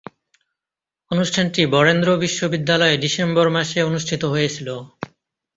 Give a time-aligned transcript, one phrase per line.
[1.11, 4.75] অনুষ্ঠানটি বরেন্দ্র বিশ্ববিদ্যালয়ে ডিসেম্বর মাসে অনুষ্ঠিত হয়েছিলো।